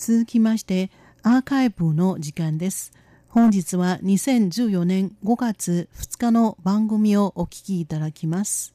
[0.00, 0.90] 続きまして
[1.22, 2.90] アーカイブの時間です。
[3.28, 8.74] 本日は2014年5月2日の番組をお聞きいただきます。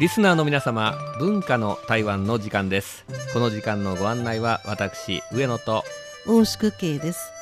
[0.00, 3.04] リスナーの皆様文化の台湾の時間です。
[3.32, 5.84] この時間のご案内は私上野と
[6.26, 7.33] 大宿慶です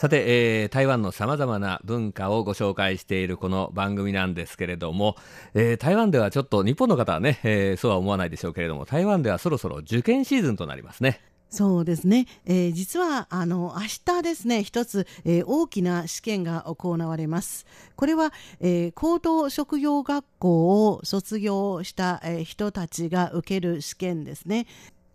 [0.00, 5.14] さて、えー、台湾のさまざまな文化をご紹介しているこの番組なんですけれども、
[5.52, 11.20] えー、台湾ではちょっと日本の方はね、えー、そうは思わないでしょうけれども台湾ではそろそろ受験シーズンとなりますね。
[11.50, 17.66] そうですね、えー、実はあの明日ですね一つ、えー、大きな試験が行われます。
[17.94, 24.66] これは、えー、高等職業学校を卒業した、えー、人たちが受ける試験ですね。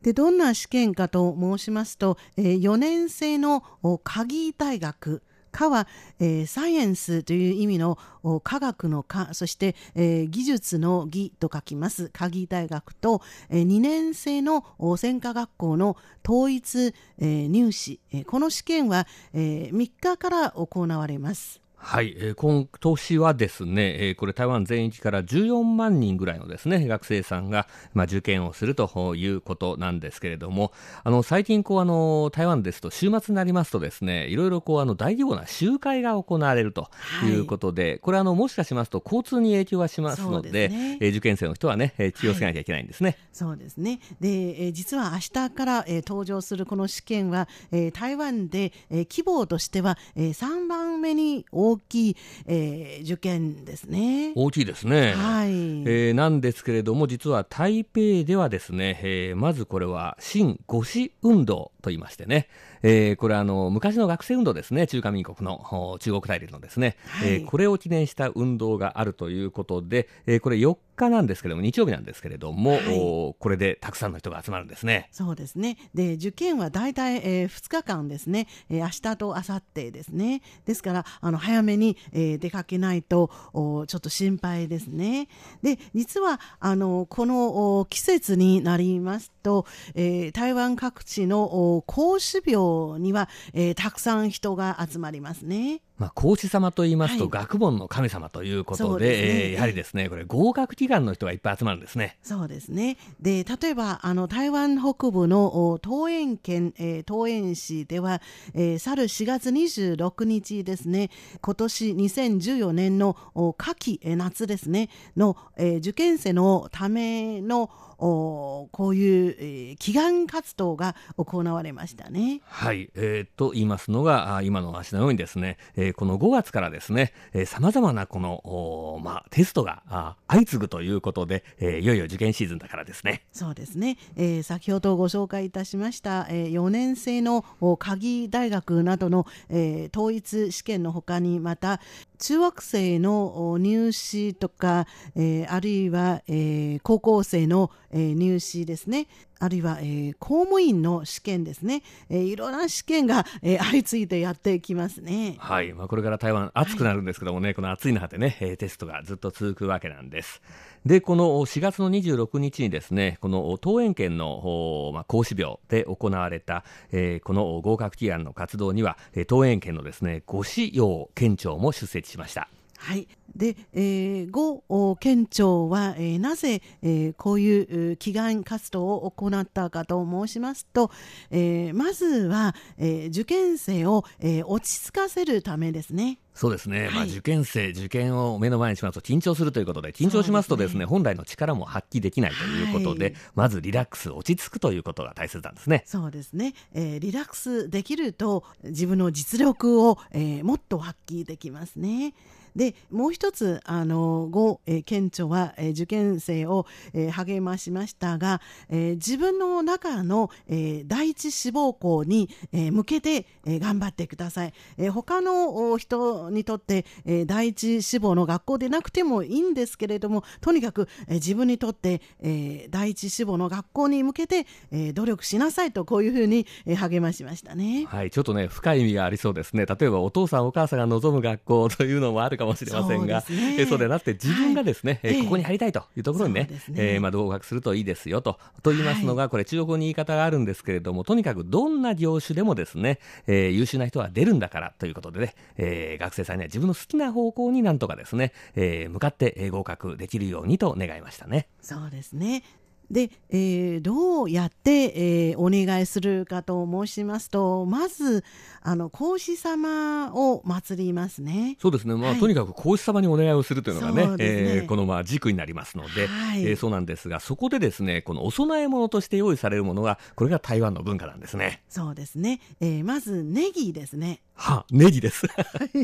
[0.06, 3.64] でどんな試験かと申しますと、え、4年生の
[4.04, 5.88] 鍵大学科は、
[6.20, 7.98] えー、サイエンスという意味の
[8.44, 14.64] 科学の科そして、えー、技術の技と書きます鍵大学と、えー、2年生の
[14.96, 21.65] 専科学校の統一、え、入試、え、この試験は、え、3日から行われます。
[21.86, 36.90] はい、えー、今年はですね、えー、これ台湾全域から14万人ぐらいのですね学生さんが、まあ、受験をするということなんですけれどもあの最近こうあの台湾ですと週末になりますとですねいろいろこうあの大規模な集会が行われると
[37.24, 37.36] い。
[37.36, 43.10] うことで、はい、これあのもしかしますと交通に影響がしますので、ね、えー、受験生の人はね、えー、気をつけなきゃいけないんですね。
[43.10, 44.00] はい、そうですね。
[44.20, 54.34] で、えー、実は明日から、えー、登場するこの試験は、えー、台湾で、えー、規模としては、えー、3番目に大大きい、えー、受験ですね。
[54.36, 55.14] 大きいですね。
[55.14, 55.50] はい。
[55.50, 62.48] えー、なんですけれども、実は台北ではですね、えー、まずこれは新五四運動と言いましてね、
[62.88, 75.10] えー、これはあの昔の学生運動ですね、中華民国の中国大陸のですね、はい、えー、これを記念した運動があるということで、えー、これ4日なんですけれども、日曜日なんですけれども、はい、これでたくさんの人が集まるんですね。
[75.12, 75.78] そうですね。
[75.96, 80.44] で、受験は大体、えー、2日間ですね、えー、明日と明後日ですね。
[80.66, 85.28] ですから、あの早めに、えー、出かけないとおちょっと心配ですね。
[85.64, 89.66] で、実はあのこの季節になりますと、
[89.96, 95.82] えー、台湾各地の孔子廟には、えー、たくさん人が集まりますね。
[95.98, 102.18] まあ、孔子様と言いますと、学問の神様ということで、はえー、やはりですね、これ、合格祈願の人がいっぱい集まるんですね。
[102.22, 102.98] そうですね。
[103.22, 108.22] で、例えば、あの、台湾北部の桃園県、えー、桃園市では、
[108.54, 111.10] えー、去る4月26日ですね、
[111.42, 113.16] 今年2014年の
[113.58, 122.42] 夏季、えー、夏ですね、の、えー、受験生のための、おこういう、えー、祈願活動が行われましたね。
[122.46, 127.14] はい、えー、と言いますのが、あ今の話のようにですね、えー、えこの5月からですね、
[127.46, 133.24] さまざまなこの、まあ、テストがあ相次ぐということで、えー、いよいよ受験シーズンだからですね。
[133.32, 137.44] そうですね、えー、先ほどご紹介いたしました、えー、4年生の
[137.78, 141.80] 鍵大学などの、えー、統一試験のほかにまた
[142.18, 149.08] 中学生の入試とか、えー、あるいは、えー、高校生の、えー、入試ですね
[149.40, 155.36] あるいは、えー、公務員の試験ですね、えー、いろんな試験が、えー、相次いでやってきますね。
[155.40, 160.42] はい、まあ、これから台湾暑くなるんですけどもね、はい、この暑い中でね、テストがずっと続くわけなんです。
[160.86, 168.96] で、この4月の26日にですね、この桃園県の、まあ、孔子廟で行われた、えー、この合格祈願の活動には、
[169.28, 172.50] 桃園県のですね、五市陽県庁も出席しました。
[172.78, 173.08] はい。
[173.36, 180.90] で、えー、呉県庁は、えー、なぜ、えー、こういう祈願活動を行ったかと申しますと、
[181.32, 186.20] えー、まずは、えー、受験生を、えー、落ち着かせるためですね。
[186.34, 195.84] そうですね、はい、まあ、受験生、受験を目の前にしますと緊張するということで、緊張しますとですね、ね本来の力も発揮できないということで、はい、まずリラックス、落ち着くということが大切なんですね。
[195.86, 202.14] そうですね、えー、リラックスできると、自分の実力を、えー、もっと発揮できますね。
[202.56, 227.86] でもう一つあの呉、えー、県庁は、えー、受験生を、えー、励ましましたが、えー、自分の中の、えー、第一志望校に、えー、向けて、えー、頑張ってください、えー、他の人にとって、えー、第一志望の学校でなくてもいいんですけれどもとにかく、えー、自分にとって、えー、第一志望の学校に向けて、えー、努力しなさいとこういうふうに、えー、励ましましたね。
[227.88, 229.66] はい、ちょっとね深い意味がありそうですね。
[229.66, 251.48] 例えばお父さんお母さんが望む学校というのもあるかかもしれませんが、そうですねえそうではなくて自分がですね、はいえここに入りたいというところにね、ねえーまあ、合格するといいですよと、と言いますのが、これ中国語に言い方があるんですけれども、とにかくどんな業種でもですね、えー優秀な人は出るんだからということでね、えー学生さんには自分の好きな方向になんとかですね、えー向かってえー合格できるようにと願いましたね。
[251.62, 252.44] そうですね。
[252.92, 258.24] で、えーどうやって、えーお願いするかと申しますとまず
[258.62, 261.58] あの皇司様を祀りますね。
[261.60, 271.64] そうですね、まあはいとにかく皇司様にお願いをするというのがね、ねえーこのまあ軸になりますので、はいえーそうなんですが、そこでですね、このお供え物として用意されるものが、これが台湾の文化なんですね。
[271.70, 274.22] そうですね、えーまずネギですね。
[274.34, 275.28] は、ネギです。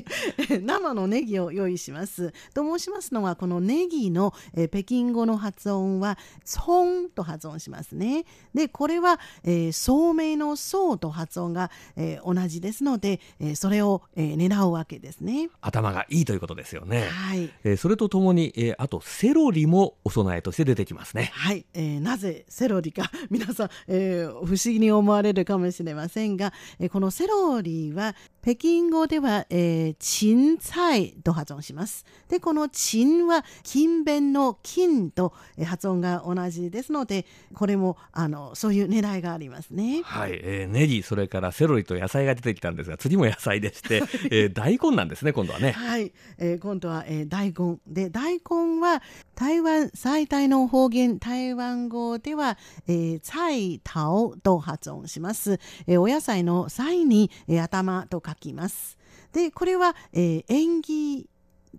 [0.61, 2.33] 生のネギを用意します。
[2.53, 8.25] と申しますのはこのネギの、えー北京語の発音は「ソン」と発音しますね。
[8.53, 15.49] でこれは、えー聡明の「そう」と発音が、えー同じですので、えーそれを、えー狙うわけですね。
[15.61, 17.07] 頭がいいということですよね。
[17.09, 21.31] はいえーそれとともに、えーあとセロリもお供えとして出てきますね。
[21.33, 32.05] はい、えーなぜセロリか 皆さん、えー不思議に思われるかもしれませんが、えーこのセロリは北京語では、えー、芹菜と発音します。
[32.27, 40.01] で、この陳は勤勉の金と、えー発音が同じですので、これもあのそういう狙いがありますね。
[40.03, 45.71] はい、えーネギ、それからセロリと野菜が出てきたんですが、次も野菜でして、 えー大根なんですね、今度はね。
[45.71, 47.77] はい、えー今度は、えー大根。
[47.87, 49.01] で大根は
[49.35, 52.57] 台湾最大の方言台湾語では、
[52.87, 58.97] えー、菜桃と発音します、えーお野菜の菜に、えー頭と書きます。
[59.33, 61.27] でこれは、えー縁起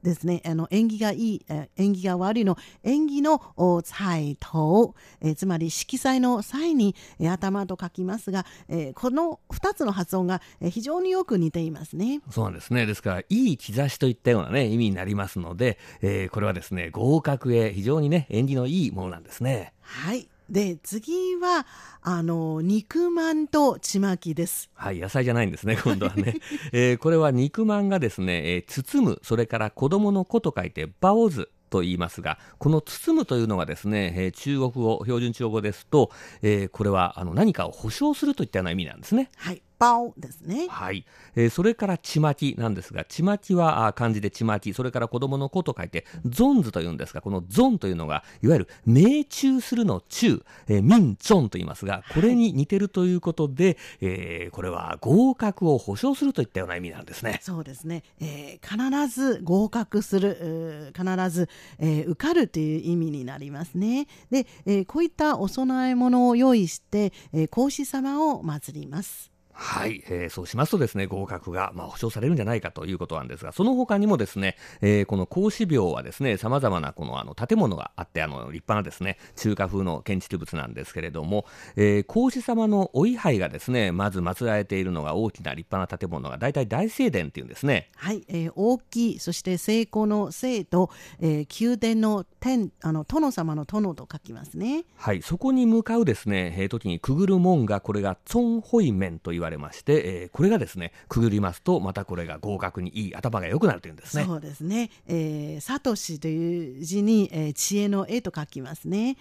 [0.03, 12.21] ですねあの縁起がいい、えー縁起が悪いの縁起のお菜桃、えーつまり色彩の際に、えー頭と書きますが、えーこの2つの発音が、えー非常によく似ていますね。
[12.31, 12.87] そうなんですね。
[12.87, 19.73] ですから、いい兆しといったようなね、意味になりますので、えーこれはですね、合格へ非常にね、縁起のいいものなんですね。
[19.83, 20.29] はい。
[20.53, 21.67] で、次は、
[22.03, 24.71] あの、肉まんとちまきです。
[24.75, 26.37] はい、野菜じゃないんですね、今度はね。
[26.73, 31.51] えーこれは肉まんがですね、えー包む、それから子供の子と書いて、バオズ。
[31.71, 36.11] と言いますが、この包むというのがですね、えー中国語、標準中国語ですと、
[36.43, 39.31] えーこれはあの何かを保証するといったような意味なんですね。
[39.37, 39.63] はい。
[39.83, 40.69] 包ですね。
[40.69, 57.41] はい、えーそれからちまきなんですが、ちまきはあ漢字でちまき、それから子供の子と書いて、ゾンズというんですが、このゾンというのが、いわゆる命中するの中、えー、民ゾンと言いますが、これに似てるということで、えーこれは合格を保証するといったような意味なんですね。
[57.43, 58.03] そうですね。
[58.21, 61.49] えー必ず合格する、えー必ず、
[61.79, 64.07] えー受かるという意味になりますね。
[64.31, 69.32] で、えーこういったお供え物を用意して、えー皇子様を祀ります。
[69.53, 81.45] はい、えーそうしますとですね、合格が、まあ、保証されるんじゃないかということなんですが、その他にもですね、えーこの孔子廟はですね、様々なこのあの建物があって、あの立派なですね、中華風の建築物なんですけれども、
[81.77, 87.91] えー孔子様のお位牌がですね、まず祀られているのが大きな立派な建物が大体大聖殿っていうんですね。
[87.97, 90.91] はい、えー大きい、そして成功の聖と、
[91.21, 94.85] えー宮殿の天、あの殿様の殿と書きますね。
[94.97, 104.25] はい、そこに向かうですね、えー時にくぐる門が、これがツォンホイメンと言われまして、えーこれがですね、くぐりますと、またこれが合格にいい、頭が良くなるというんですね。
[104.25, 104.91] そうですね。
[105.07, 109.17] えー、サトシという字に、えー知恵の絵と書きますね。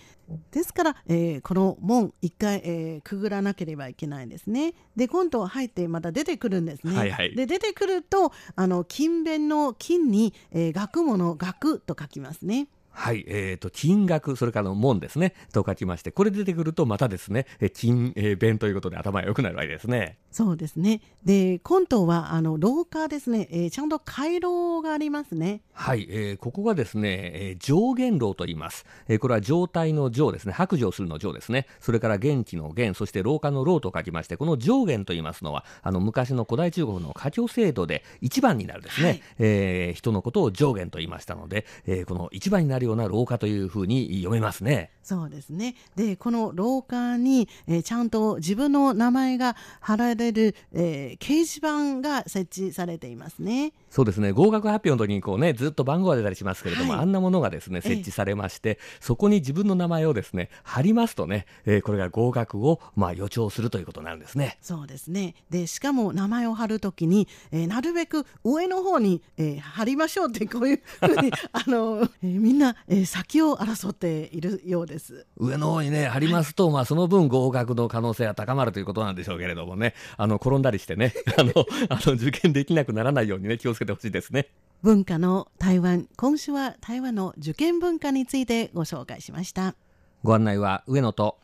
[0.51, 4.74] ですから、えーこの門一回、えーくぐらなければいけないんですね。
[4.95, 6.95] で今度入ってまた出てくるんですね。
[6.95, 12.68] はいはいで出てくるとあの勤勉の金に、えー学問の学と書きますね。
[12.94, 20.18] はい、えー、と、金額、それからの門ですね、と書きまして、これ出てくると、またですね、えー金、えー弁ということで頭が良くなるわけですね。
[20.31, 21.02] そうですね。
[21.26, 25.61] で今度はあの廊下ですね、えーちゃんと回廊がありますね。
[25.73, 28.85] はい、えーここがですね、えー上元楼と言います。
[29.07, 31.68] えーこれは状態の上ですね、白状するの上ですね。
[31.80, 44.92] それから元気の元、そして廊下の廊と書きまして、この上元と言いますのは、あの昔の古代中国の家教制度で一番になるですね、はいえー人のことを上元と言いましたので、えーこの一番になるような廊下というふうに読めますね。
[45.04, 45.76] そうですね。
[45.95, 53.71] で、この廊下に、えーちゃんと自分の名前が貼られる、えー掲示板が設置されていますね。
[53.90, 64.57] そうですね合格発表の時にこうねずっと番号が出たりしますけれども、はいあんなものがですねええ設置されまして、そこに自分の名前をですね貼りますとね、えーこれが合格をまあ予兆するということになるんですね。
[64.61, 65.35] そうですね。
[65.49, 75.25] で、しかも名前を貼るときに、えーなるべく上の方に、えー貼りましょうって、こういうふうに、 あの、えーみんな、えー先を争っているようです。
[75.37, 81.51] 上の方にね貼りますと、まあその分合格の可能性が高まるということなんでしょうけれどもねあの、転んだりしてね、 あの、
[81.89, 84.49] あの受験できなくならないようにね、気をつけてほしいですね。
[84.81, 89.75] 文化の台湾、今週は台湾の受験文化についてご紹介しました。
[90.23, 91.37] ご案内は上野と